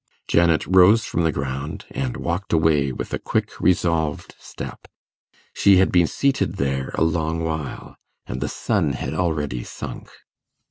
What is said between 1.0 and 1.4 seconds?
from the